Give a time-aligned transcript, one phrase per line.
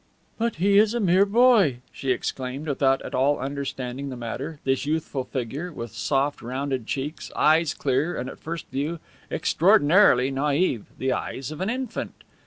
[0.39, 4.87] "But he is a mere boy!" she exclaimed, without at all understanding the matter, this
[4.87, 8.97] youthful figure, with soft, rounded cheeks, eyes clear and, at first view,
[9.29, 12.23] extraordinarily naive, the eyes of an infant.